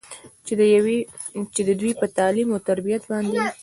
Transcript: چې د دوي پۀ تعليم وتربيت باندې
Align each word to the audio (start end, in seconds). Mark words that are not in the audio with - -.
چې 1.55 1.61
د 1.67 1.71
دوي 1.79 1.93
پۀ 1.99 2.07
تعليم 2.17 2.47
وتربيت 2.51 3.03
باندې 3.11 3.37